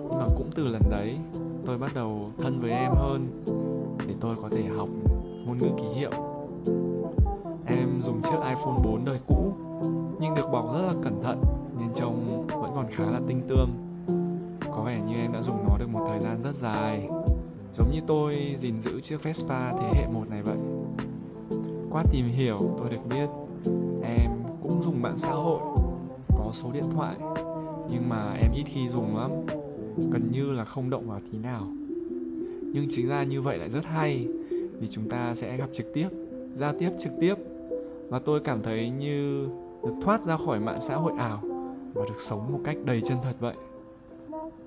Nhưng 0.09 0.19
mà 0.19 0.25
cũng 0.37 0.49
từ 0.55 0.67
lần 0.67 0.81
đấy, 0.89 1.17
tôi 1.65 1.77
bắt 1.77 1.91
đầu 1.95 2.31
thân 2.39 2.59
với 2.61 2.71
em 2.71 2.91
hơn, 2.91 3.27
để 4.07 4.13
tôi 4.19 4.35
có 4.41 4.49
thể 4.51 4.63
học 4.63 4.89
ngôn 5.45 5.57
ngữ 5.57 5.69
ký 5.77 5.87
hiệu. 5.95 6.11
Em 7.65 8.01
dùng 8.03 8.21
chiếc 8.21 8.37
iPhone 8.49 8.77
4 8.83 9.05
đời 9.05 9.19
cũ, 9.27 9.53
nhưng 10.19 10.35
được 10.35 10.49
bọc 10.51 10.73
rất 10.73 10.81
là 10.81 10.93
cẩn 11.03 11.23
thận, 11.23 11.43
nên 11.79 11.89
trông 11.95 12.47
vẫn 12.47 12.71
còn 12.75 12.85
khá 12.91 13.03
là 13.05 13.19
tinh 13.27 13.41
tươm. 13.47 13.69
Có 14.75 14.83
vẻ 14.83 15.01
như 15.07 15.15
em 15.15 15.33
đã 15.33 15.41
dùng 15.41 15.65
nó 15.67 15.77
được 15.77 15.89
một 15.89 16.05
thời 16.07 16.19
gian 16.19 16.41
rất 16.41 16.55
dài, 16.55 17.09
giống 17.73 17.91
như 17.91 17.99
tôi 18.07 18.55
gìn 18.59 18.81
giữ 18.81 19.01
chiếc 19.01 19.23
Vespa 19.23 19.71
thế 19.71 19.89
hệ 19.93 20.07
một 20.07 20.29
này 20.29 20.41
vậy. 20.41 20.57
Qua 21.93 22.03
tìm 22.11 22.25
hiểu 22.25 22.57
tôi 22.77 22.89
được 22.89 23.05
biết 23.09 23.29
em 24.03 24.31
cũng 24.61 24.83
dùng 24.83 25.01
mạng 25.01 25.17
xã 25.17 25.31
hội, 25.31 25.59
có 26.29 26.49
số 26.53 26.71
điện 26.71 26.83
thoại 26.91 27.15
nhưng 27.89 28.09
mà 28.09 28.33
em 28.41 28.51
ít 28.55 28.63
khi 28.65 28.89
dùng 28.89 29.17
lắm, 29.17 29.31
gần 30.11 30.31
như 30.31 30.51
là 30.51 30.65
không 30.65 30.89
động 30.89 31.09
vào 31.09 31.19
tí 31.31 31.37
nào. 31.37 31.67
Nhưng 32.73 32.87
chính 32.89 33.07
ra 33.07 33.23
như 33.23 33.41
vậy 33.41 33.57
lại 33.57 33.69
rất 33.69 33.85
hay 33.85 34.27
vì 34.79 34.87
chúng 34.89 35.09
ta 35.09 35.35
sẽ 35.35 35.57
gặp 35.57 35.69
trực 35.73 35.93
tiếp, 35.93 36.07
giao 36.53 36.73
tiếp 36.79 36.89
trực 36.99 37.11
tiếp 37.19 37.35
và 38.09 38.19
tôi 38.19 38.39
cảm 38.39 38.63
thấy 38.63 38.89
như 38.89 39.47
được 39.83 39.93
thoát 40.01 40.23
ra 40.23 40.37
khỏi 40.45 40.59
mạng 40.59 40.81
xã 40.81 40.95
hội 40.95 41.13
ảo 41.17 41.41
và 41.93 42.05
được 42.05 42.21
sống 42.21 42.53
một 42.53 42.59
cách 42.63 42.77
đầy 42.85 43.01
chân 43.01 43.17
thật 43.23 43.35
vậy 43.39 43.55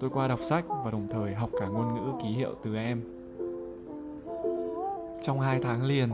tôi 0.00 0.11
qua 0.11 0.28
đọc 0.28 0.42
sách 0.42 0.64
và 0.85 0.90
đồng 0.90 1.09
thời 1.11 1.35
học 1.35 1.50
cả 1.61 1.66
ngôn 1.66 1.95
ngữ 1.95 2.23
ký 2.23 2.28
hiệu 2.28 2.54
từ 2.62 2.76
em. 2.76 3.00
Trong 5.23 5.40
hai 5.40 5.61
tháng 5.62 5.85
liền, 5.85 6.09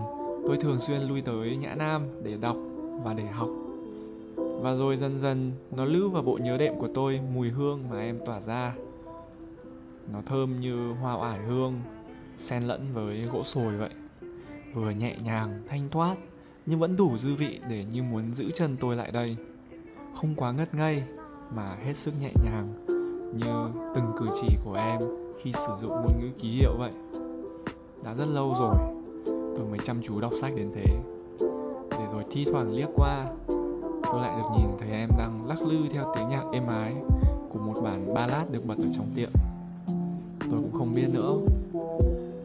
tôi 0.47 0.57
thường 0.57 0.81
xuyên 0.81 1.03
lui 1.03 1.21
tới 1.21 1.57
Nhã 1.57 1.75
Nam 1.75 2.03
để 2.23 2.37
đọc 2.37 2.57
và 3.05 3.15
để 3.15 3.25
học. 3.25 3.49
Và 4.37 4.75
rồi 4.75 4.97
dần 4.97 5.19
dần 5.19 5.53
nó 5.77 5.85
lưu 5.85 6.11
vào 6.11 6.23
bộ 6.23 6.39
nhớ 6.43 6.59
đệm 6.59 6.75
của 6.79 6.89
tôi 6.95 7.21
mùi 7.35 7.51
hương 7.51 7.81
mà 7.91 8.01
em 8.01 8.19
tỏa 8.27 8.41
ra. 8.41 8.75
Nó 10.13 10.19
thơm 10.27 10.61
như 10.61 10.93
hoa 10.93 11.15
oải 11.15 11.39
hương, 11.39 11.81
xen 12.39 12.63
lẫn 12.63 12.87
với 12.95 13.29
gỗ 13.33 13.43
sồi 13.45 13.77
vậy. 13.77 13.91
Vừa 14.75 14.91
nhẹ 14.91 15.17
nhàng, 15.25 15.63
thanh 15.69 15.89
thoát, 15.91 16.17
nhưng 16.67 16.79
vẫn 16.79 16.97
đủ 16.97 17.19
dư 17.19 17.35
vị 17.35 17.61
để 17.69 17.85
như 17.93 18.03
muốn 18.03 18.35
giữ 18.35 18.51
chân 18.55 18.77
tôi 18.81 18.97
lại 18.97 19.11
đây. 19.11 19.37
Không 20.15 20.35
quá 20.35 20.53
ngất 20.53 20.75
ngây, 20.75 21.03
mà 21.57 21.75
hết 21.85 21.97
sức 21.97 22.15
nhẹ 22.21 22.31
nhàng 22.45 22.69
như 23.37 23.81
từng 23.95 24.13
cử 24.19 24.27
chỉ 24.41 24.57
của 24.65 24.75
em 24.75 25.01
khi 25.43 25.53
sử 25.53 25.73
dụng 25.81 25.91
ngôn 25.91 26.21
ngữ 26.21 26.29
ký 26.39 26.49
hiệu 26.49 26.73
vậy 26.79 26.93
đã 28.05 28.15
rất 28.15 28.27
lâu 28.27 28.55
rồi 28.59 29.02
tôi 29.63 29.71
mới 29.71 29.81
chăm 29.85 30.03
chú 30.03 30.21
đọc 30.21 30.33
sách 30.41 30.53
đến 30.57 30.69
thế. 30.75 30.85
Để 31.91 32.07
rồi 32.13 32.25
thi 32.31 32.45
thoảng 32.45 32.73
liếc 32.73 32.89
qua, 32.95 33.27
tôi 34.13 34.21
lại 34.21 34.37
được 34.39 34.49
nhìn 34.59 34.67
thấy 34.79 34.91
em 34.91 35.09
đang 35.19 35.43
lắc 35.49 35.63
lư 35.63 35.89
theo 35.93 36.13
tiếng 36.15 36.29
nhạc 36.29 36.43
êm 36.53 36.67
ái 36.67 36.95
của 37.51 37.59
một 37.59 37.81
bản 37.83 38.15
ballad 38.15 38.51
được 38.51 38.67
bật 38.67 38.75
ở 38.79 38.85
trong 38.95 39.07
tiệm. 39.17 39.29
Tôi 40.41 40.61
cũng 40.61 40.73
không 40.73 40.93
biết 40.93 41.07
nữa. 41.13 41.37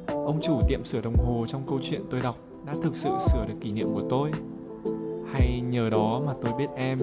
Ông 0.08 0.40
chủ 0.42 0.60
tiệm 0.68 0.84
sửa 0.84 1.02
đồng 1.02 1.16
hồ 1.16 1.46
trong 1.48 1.62
câu 1.68 1.80
chuyện 1.84 2.02
tôi 2.10 2.22
đọc 2.22 2.36
đã 2.66 2.74
thực 2.84 2.96
sự 2.96 3.10
sửa 3.20 3.46
được 3.48 3.56
kỷ 3.62 3.72
niệm 3.72 3.94
của 3.94 4.04
tôi. 4.10 4.32
Hay 5.32 5.62
nhờ 5.70 5.90
đó 5.90 6.22
mà 6.26 6.34
tôi 6.42 6.54
biết 6.58 6.70
em, 6.76 6.98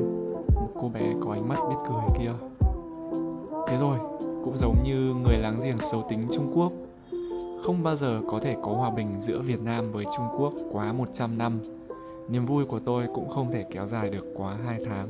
một 0.55 0.71
cô 0.81 0.89
bé 0.89 1.15
có 1.25 1.33
ánh 1.33 1.49
mắt 1.49 1.59
biết 1.69 1.77
cười 1.89 2.19
kia. 2.19 2.33
Thế 3.69 3.77
rồi, 3.77 3.99
cũng 4.45 4.59
giống 4.59 4.77
như 4.85 5.15
người 5.27 5.39
láng 5.39 5.61
giềng 5.65 5.79
xấu 5.79 6.03
tính 6.09 6.27
Trung 6.33 6.53
Quốc 6.55 6.73
không 7.65 7.83
bao 7.83 7.97
giờ 7.97 8.21
có 8.31 8.41
thể 8.41 8.57
có 8.63 8.73
hòa 8.73 8.91
bình 8.91 9.21
giữa 9.21 9.39
Việt 9.39 9.61
Nam 9.61 9.93
với 9.93 10.05
Trung 10.17 10.27
Quốc 10.39 10.53
quá 10.73 10.93
100 10.93 11.39
năm. 11.39 11.61
Niềm 12.29 12.47
vui 12.47 12.65
của 12.65 12.81
tôi 12.81 13.07
cũng 13.15 13.29
không 13.29 13.53
thể 13.53 13.65
kéo 13.71 13.89
dài 13.89 14.11
được 14.11 14.25
quá 14.37 14.57
2 14.65 14.79
tháng. 14.87 15.09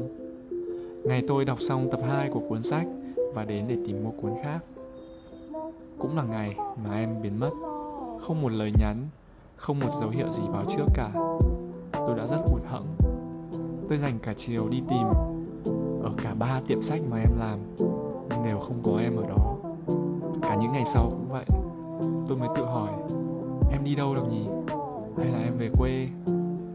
Ngày 1.04 1.22
tôi 1.28 1.44
đọc 1.44 1.60
xong 1.60 1.88
tập 1.90 2.00
2 2.08 2.30
của 2.30 2.40
cuốn 2.48 2.62
sách 2.62 2.86
và 3.34 3.44
đến 3.44 3.64
để 3.68 3.76
tìm 3.86 4.04
mua 4.04 4.10
cuốn 4.10 4.32
khác. 4.42 4.58
Cũng 5.98 6.16
là 6.16 6.22
ngày 6.22 6.56
mà 6.84 6.96
em 6.96 7.22
biến 7.22 7.40
mất. 7.40 7.50
Không 8.20 8.42
một 8.42 8.52
lời 8.52 8.72
nhắn, 8.78 8.96
không 9.56 9.80
một 9.80 9.90
dấu 10.00 10.10
hiệu 10.10 10.32
gì 10.32 10.42
báo 10.52 10.64
trước 10.68 10.86
cả. 10.94 11.10
Tôi 11.92 12.14
đã 12.16 12.26
rất 12.26 12.38
hụt 12.46 12.62
hẫng. 12.66 12.86
Tôi 13.88 13.98
dành 13.98 14.18
cả 14.22 14.34
chiều 14.36 14.68
đi 14.68 14.82
tìm 14.88 15.06
ở 16.02 16.10
cả 16.22 16.34
ba 16.38 16.60
tiệm 16.66 16.82
sách 16.82 17.00
mà 17.10 17.16
em 17.16 17.38
làm 17.38 17.58
nhưng 18.30 18.44
đều 18.44 18.58
không 18.58 18.76
có 18.82 18.98
em 18.98 19.16
ở 19.16 19.24
đó. 19.28 19.56
Cả 20.42 20.56
những 20.60 20.72
ngày 20.72 20.84
sau 20.86 21.02
cũng 21.02 21.28
vậy 21.28 21.63
tôi 22.26 22.38
mới 22.38 22.48
tự 22.56 22.64
hỏi, 22.64 22.90
em 23.72 23.84
đi 23.84 23.94
đâu 23.94 24.14
được 24.14 24.28
nhỉ? 24.30 24.46
Hay 25.18 25.26
là 25.32 25.38
em 25.38 25.52
về 25.58 25.70
quê? 25.78 26.08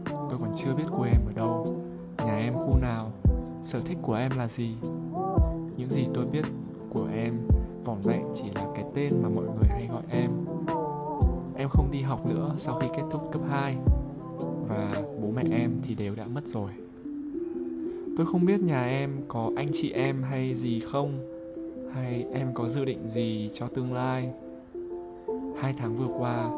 Tôi 0.04 0.38
còn 0.40 0.52
chưa 0.56 0.74
biết 0.74 0.84
quê 0.98 1.10
em 1.10 1.20
ở 1.26 1.32
đâu, 1.34 1.76
nhà 2.18 2.36
em 2.36 2.52
khu 2.54 2.78
nào, 2.78 3.12
sở 3.62 3.80
thích 3.80 3.98
của 4.02 4.14
em 4.14 4.30
là 4.36 4.48
gì. 4.48 4.74
Những 5.76 5.90
gì 5.90 6.06
tôi 6.14 6.26
biết 6.26 6.44
của 6.90 7.08
em 7.14 7.32
vỏn 7.84 8.00
vẹn 8.02 8.22
chỉ 8.34 8.44
là 8.54 8.66
cái 8.74 8.84
tên 8.94 9.22
mà 9.22 9.28
mọi 9.28 9.44
người 9.44 9.68
hay 9.68 9.88
gọi 9.92 10.02
em. 10.10 10.30
Em 11.56 11.68
không 11.68 11.90
đi 11.90 12.00
học 12.00 12.26
nữa 12.30 12.54
sau 12.58 12.78
khi 12.80 12.86
kết 12.96 13.02
thúc 13.10 13.22
cấp 13.32 13.42
2 13.48 13.76
và 14.68 15.02
bố 15.22 15.30
mẹ 15.30 15.42
em 15.50 15.70
thì 15.82 15.94
đều 15.94 16.14
đã 16.14 16.26
mất 16.26 16.46
rồi. 16.46 16.70
Tôi 18.16 18.26
không 18.26 18.44
biết 18.46 18.60
nhà 18.60 18.84
em 18.84 19.10
có 19.28 19.50
anh 19.56 19.68
chị 19.72 19.90
em 19.90 20.22
hay 20.22 20.54
gì 20.54 20.80
không, 20.80 21.18
hay 21.92 22.26
em 22.32 22.54
có 22.54 22.68
dự 22.68 22.84
định 22.84 23.08
gì 23.08 23.50
cho 23.54 23.68
tương 23.68 23.92
lai 23.92 24.30
hai 25.60 25.74
tháng 25.78 25.96
vừa 25.96 26.14
qua, 26.18 26.50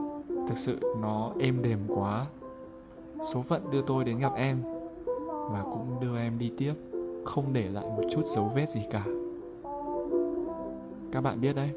thực 0.49 0.59
sự 0.59 0.79
nó 1.01 1.33
êm 1.39 1.63
đềm 1.63 1.79
quá. 1.89 2.27
Số 3.33 3.43
phận 3.43 3.71
đưa 3.71 3.83
tôi 3.83 4.05
đến 4.05 4.19
gặp 4.19 4.33
em 4.37 4.63
và 5.51 5.63
cũng 5.63 6.01
đưa 6.01 6.19
em 6.19 6.39
đi 6.39 6.53
tiếp, 6.59 6.75
không 7.25 7.53
để 7.53 7.69
lại 7.69 7.85
một 7.85 8.03
chút 8.11 8.23
dấu 8.27 8.53
vết 8.55 8.69
gì 8.69 8.81
cả. 8.91 9.05
Các 11.13 11.21
bạn 11.21 11.41
biết 11.41 11.57
đấy, 11.57 11.71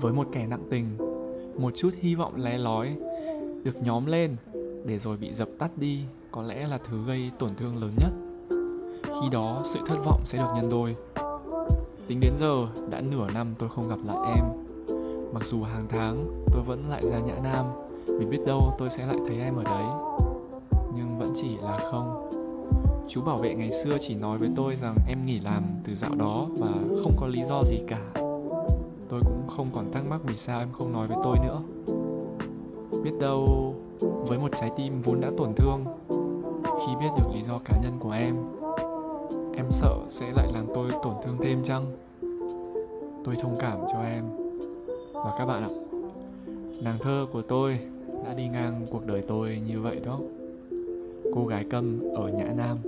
với 0.00 0.12
một 0.12 0.28
kẻ 0.32 0.46
nặng 0.46 0.66
tình, 0.70 0.86
một 1.58 1.72
chút 1.76 1.90
hy 2.00 2.14
vọng 2.14 2.32
lé 2.36 2.58
lói, 2.58 2.96
được 3.64 3.82
nhóm 3.82 4.06
lên 4.06 4.36
để 4.84 4.98
rồi 4.98 5.16
bị 5.16 5.34
dập 5.34 5.48
tắt 5.58 5.70
đi, 5.76 6.00
có 6.30 6.42
lẽ 6.42 6.66
là 6.66 6.78
thứ 6.78 7.04
gây 7.06 7.30
tổn 7.38 7.50
thương 7.58 7.76
lớn 7.80 7.90
nhất. 7.96 8.12
Khi 9.02 9.28
đó, 9.32 9.60
sự 9.64 9.80
thất 9.86 9.96
vọng 10.04 10.20
sẽ 10.24 10.38
được 10.38 10.50
nhân 10.56 10.70
đôi. 10.70 10.96
Tính 12.06 12.20
đến 12.20 12.32
giờ, 12.38 12.66
đã 12.90 13.00
nửa 13.00 13.26
năm 13.34 13.54
tôi 13.58 13.68
không 13.68 13.88
gặp 13.88 13.98
lại 14.04 14.16
em. 14.36 14.65
Mặc 15.38 15.46
dù 15.46 15.62
hàng 15.62 15.86
tháng 15.88 16.26
tôi 16.52 16.62
vẫn 16.62 16.90
lại 16.90 17.02
ra 17.06 17.18
Nhã 17.18 17.34
Nam, 17.42 17.66
Vì 18.06 18.26
biết 18.26 18.38
đâu 18.46 18.74
tôi 18.78 18.90
sẽ 18.90 19.06
lại 19.06 19.16
thấy 19.28 19.40
em 19.40 19.56
ở 19.56 19.64
đấy. 19.64 19.84
Nhưng 20.94 21.18
vẫn 21.18 21.32
chỉ 21.34 21.56
là 21.62 21.78
không. 21.90 22.30
Chú 23.08 23.22
bảo 23.22 23.36
vệ 23.36 23.54
ngày 23.54 23.70
xưa 23.72 23.96
chỉ 24.00 24.14
nói 24.14 24.38
với 24.38 24.48
tôi 24.56 24.76
rằng 24.76 24.94
em 25.08 25.26
nghỉ 25.26 25.40
làm 25.40 25.62
từ 25.84 25.96
dạo 25.96 26.14
đó 26.14 26.46
và 26.58 26.68
không 27.02 27.16
có 27.16 27.26
lý 27.26 27.44
do 27.44 27.62
gì 27.64 27.76
cả. 27.88 28.00
Tôi 29.08 29.20
cũng 29.24 29.48
không 29.56 29.70
còn 29.74 29.92
thắc 29.92 30.06
mắc 30.10 30.20
vì 30.24 30.36
sao 30.36 30.60
em 30.60 30.68
không 30.72 30.92
nói 30.92 31.08
với 31.08 31.16
tôi 31.22 31.36
nữa. 31.38 31.62
Biết 33.04 33.12
đâu 33.20 33.74
với 34.00 34.38
một 34.38 34.50
trái 34.60 34.70
tim 34.76 35.00
vốn 35.02 35.20
đã 35.20 35.30
tổn 35.36 35.54
thương, 35.56 35.84
Khi 36.62 36.92
biết 37.00 37.10
được 37.18 37.34
lý 37.34 37.42
do 37.42 37.58
cá 37.64 37.78
nhân 37.82 37.92
của 38.00 38.10
em 38.10 38.36
Em 39.56 39.66
sợ 39.70 39.94
sẽ 40.08 40.32
lại 40.36 40.52
làm 40.52 40.66
tôi 40.74 40.90
tổn 41.02 41.14
thương 41.24 41.36
thêm 41.42 41.62
chăng? 41.62 41.96
Tôi 43.24 43.36
thông 43.36 43.56
cảm 43.60 43.78
cho 43.92 43.98
em 43.98 44.45
và 45.24 45.34
các 45.38 45.46
bạn 45.46 45.62
ạ, 45.62 45.68
nàng 46.80 46.98
thơ 46.98 47.26
của 47.32 47.42
tôi 47.42 47.78
đã 48.24 48.34
đi 48.34 48.48
ngang 48.48 48.86
cuộc 48.90 49.06
đời 49.06 49.22
tôi 49.28 49.62
như 49.66 49.80
vậy 49.80 50.00
đó. 50.04 50.18
Cô 51.34 51.46
gái 51.46 51.64
câm 51.70 52.00
ở 52.14 52.28
nhã 52.28 52.44
nam. 52.56 52.78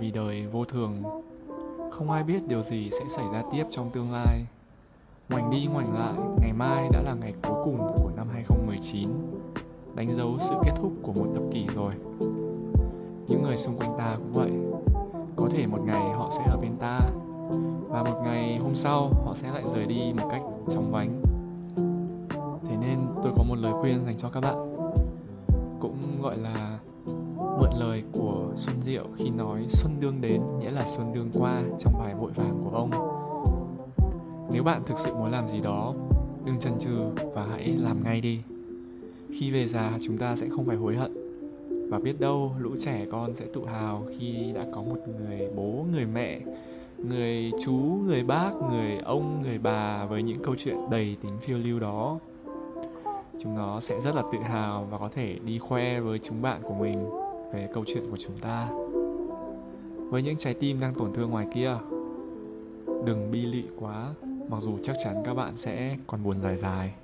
Vì 0.00 0.10
đời 0.10 0.46
vô 0.52 0.64
thường, 0.64 1.02
không 1.90 2.10
ai 2.10 2.22
biết 2.22 2.48
điều 2.48 2.62
gì 2.62 2.90
sẽ 2.92 3.04
xảy 3.08 3.24
ra 3.32 3.42
tiếp 3.52 3.64
trong 3.70 3.90
tương 3.94 4.12
lai. 4.12 4.44
Ngoảnh 5.28 5.50
đi 5.50 5.66
ngoảnh 5.72 5.94
lại, 5.94 6.14
ngày 6.40 6.52
mai 6.52 6.88
đã 6.92 7.02
là 7.02 7.14
ngày 7.20 7.34
cuối 7.42 7.64
cùng 7.64 7.78
của 7.78 8.10
năm 8.16 8.26
2019 8.32 9.08
đánh 9.94 10.16
dấu 10.16 10.38
sự 10.40 10.54
kết 10.64 10.72
thúc 10.76 10.92
của 11.02 11.12
một 11.12 11.26
thập 11.34 11.42
kỷ 11.52 11.66
rồi. 11.74 11.92
Những 13.28 13.42
người 13.42 13.58
xung 13.58 13.76
quanh 13.78 13.94
ta 13.98 14.16
cũng 14.16 14.32
vậy, 14.32 14.50
có 15.36 15.48
thể 15.50 15.66
một 15.66 15.80
ngày 15.84 16.10
họ 16.10 16.30
sẽ 16.36 16.44
ở 16.50 16.56
bên 16.62 16.72
ta 16.78 17.00
và 17.88 18.02
một 18.02 18.20
ngày 18.24 18.58
hôm 18.58 18.76
sau 18.76 19.10
họ 19.24 19.34
sẽ 19.34 19.50
lại 19.50 19.62
rời 19.74 19.86
đi 19.86 20.12
một 20.16 20.28
cách 20.30 20.42
chóng 20.68 20.90
vánh 20.92 21.22
thế 22.68 22.76
nên 22.80 22.98
tôi 23.22 23.32
có 23.36 23.42
một 23.42 23.58
lời 23.58 23.72
khuyên 23.80 24.04
dành 24.04 24.16
cho 24.16 24.28
các 24.28 24.40
bạn 24.40 24.76
cũng 25.80 26.22
gọi 26.22 26.36
là 26.36 26.78
mượn 27.58 27.70
lời 27.78 28.02
của 28.12 28.52
Xuân 28.54 28.76
Diệu 28.82 29.04
khi 29.16 29.30
nói 29.30 29.66
Xuân 29.68 29.92
đương 30.00 30.20
đến 30.20 30.42
nghĩa 30.60 30.70
là 30.70 30.86
Xuân 30.86 31.12
đương 31.14 31.30
qua 31.34 31.62
trong 31.78 31.98
bài 31.98 32.14
vội 32.14 32.30
vàng 32.34 32.60
của 32.64 32.76
ông. 32.76 32.90
Nếu 34.52 34.62
bạn 34.62 34.82
thực 34.86 34.98
sự 34.98 35.14
muốn 35.14 35.30
làm 35.30 35.48
gì 35.48 35.58
đó, 35.62 35.94
đừng 36.46 36.60
chần 36.60 36.72
chừ 36.78 36.96
và 37.34 37.46
hãy 37.50 37.68
làm 37.68 38.02
ngay 38.04 38.20
đi. 38.20 38.40
Khi 39.30 39.50
về 39.50 39.68
già 39.68 39.98
chúng 40.02 40.18
ta 40.18 40.36
sẽ 40.36 40.48
không 40.48 40.64
phải 40.64 40.76
hối 40.76 40.96
hận. 40.96 41.12
Và 41.90 41.98
biết 41.98 42.20
đâu 42.20 42.52
lũ 42.58 42.70
trẻ 42.80 43.06
con 43.12 43.34
sẽ 43.34 43.46
tự 43.54 43.66
hào 43.66 44.06
khi 44.18 44.52
đã 44.54 44.66
có 44.74 44.82
một 44.82 44.98
người 45.18 45.48
bố, 45.56 45.86
người 45.92 46.06
mẹ 46.06 46.40
người 47.08 47.52
chú, 47.64 47.72
người 48.06 48.22
bác, 48.22 48.50
người 48.70 48.98
ông, 48.98 49.42
người 49.42 49.58
bà 49.58 50.04
với 50.04 50.22
những 50.22 50.42
câu 50.42 50.54
chuyện 50.58 50.76
đầy 50.90 51.16
tính 51.22 51.38
phiêu 51.40 51.58
lưu 51.58 51.80
đó. 51.80 52.18
Chúng 53.40 53.56
nó 53.56 53.80
sẽ 53.80 54.00
rất 54.00 54.14
là 54.14 54.22
tự 54.32 54.38
hào 54.38 54.86
và 54.90 54.98
có 54.98 55.08
thể 55.14 55.38
đi 55.44 55.58
khoe 55.58 56.00
với 56.00 56.18
chúng 56.18 56.42
bạn 56.42 56.60
của 56.62 56.74
mình 56.74 57.08
về 57.52 57.68
câu 57.74 57.84
chuyện 57.86 58.04
của 58.10 58.16
chúng 58.16 58.38
ta. 58.38 58.68
Với 60.10 60.22
những 60.22 60.36
trái 60.36 60.54
tim 60.54 60.80
đang 60.80 60.94
tổn 60.94 61.12
thương 61.14 61.30
ngoài 61.30 61.46
kia, 61.54 61.78
đừng 63.04 63.30
bi 63.30 63.40
lụy 63.40 63.64
quá, 63.80 64.14
mặc 64.48 64.60
dù 64.60 64.78
chắc 64.82 64.96
chắn 65.04 65.22
các 65.24 65.34
bạn 65.34 65.56
sẽ 65.56 65.96
còn 66.06 66.24
buồn 66.24 66.40
dài 66.40 66.56
dài. 66.56 66.94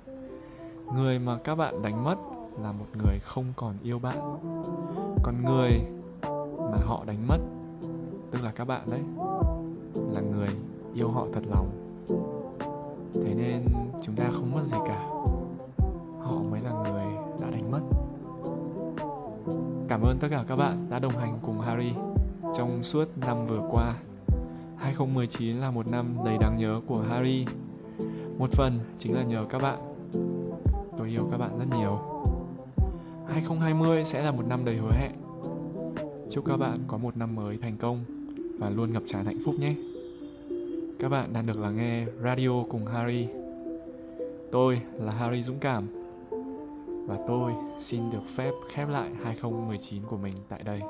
Người 0.95 1.19
mà 1.19 1.37
các 1.43 1.55
bạn 1.55 1.81
đánh 1.81 2.03
mất 2.03 2.15
là 2.61 2.71
một 2.71 2.85
người 3.03 3.19
không 3.19 3.45
còn 3.55 3.73
yêu 3.83 3.99
bạn. 3.99 4.17
Còn 5.23 5.35
người 5.45 5.71
mà 6.71 6.77
họ 6.85 7.03
đánh 7.05 7.27
mất, 7.27 7.39
tức 8.31 8.43
là 8.43 8.51
các 8.51 8.65
bạn 8.65 8.81
đấy 8.91 9.01
là 10.13 10.21
người 10.21 10.49
yêu 10.93 11.09
họ 11.09 11.27
thật 11.33 11.43
lòng. 11.49 11.69
Thế 13.13 13.33
nên 13.33 13.65
chúng 14.03 14.15
ta 14.15 14.29
không 14.33 14.51
mất 14.51 14.63
gì 14.65 14.77
cả. 14.87 15.07
Họ 16.19 16.35
mới 16.51 16.61
là 16.61 16.71
người 16.71 17.05
đã 17.41 17.49
đánh 17.49 17.71
mất. 17.71 17.81
Cảm 19.87 20.01
ơn 20.01 20.17
tất 20.19 20.27
cả 20.31 20.45
các 20.47 20.55
bạn 20.55 20.87
đã 20.89 20.99
đồng 20.99 21.17
hành 21.17 21.39
cùng 21.41 21.61
Harry 21.61 21.91
trong 22.57 22.83
suốt 22.83 23.07
năm 23.17 23.47
vừa 23.47 23.61
qua. 23.71 23.95
2019 24.77 25.57
là 25.57 25.71
một 25.71 25.87
năm 25.87 26.15
đầy 26.25 26.37
đáng 26.37 26.57
nhớ 26.57 26.81
của 26.87 27.01
Harry. 27.01 27.45
Một 28.37 28.51
phần 28.51 28.79
chính 28.99 29.15
là 29.15 29.23
nhờ 29.23 29.45
các 29.49 29.61
bạn. 29.61 29.79
Tôi 30.97 31.09
yêu 31.09 31.27
các 31.31 31.37
bạn 31.37 31.59
rất 31.59 31.77
nhiều. 31.77 31.99
2020 33.27 34.05
sẽ 34.05 34.23
là 34.23 34.31
một 34.31 34.47
năm 34.47 34.65
đầy 34.65 34.77
hứa 34.77 34.91
hẹn. 34.91 35.11
Chúc 36.29 36.45
các 36.45 36.57
bạn 36.57 36.79
có 36.87 36.97
một 36.97 37.17
năm 37.17 37.35
mới 37.35 37.57
thành 37.61 37.77
công 37.77 38.03
và 38.59 38.69
luôn 38.69 38.93
ngập 38.93 39.03
tràn 39.05 39.25
hạnh 39.25 39.39
phúc 39.45 39.55
nhé 39.59 39.75
các 40.99 41.09
bạn 41.09 41.33
đang 41.33 41.45
được 41.45 41.59
lắng 41.59 41.77
nghe 41.77 42.05
radio 42.23 42.63
cùng 42.69 42.85
Harry. 42.85 43.27
Tôi 44.51 44.81
là 44.99 45.11
Harry 45.11 45.43
Dũng 45.43 45.59
Cảm 45.59 45.87
và 47.07 47.17
tôi 47.27 47.51
xin 47.79 48.11
được 48.11 48.23
phép 48.35 48.51
khép 48.69 48.89
lại 48.89 49.09
2019 49.23 50.03
của 50.09 50.17
mình 50.17 50.35
tại 50.49 50.63
đây. 50.63 50.81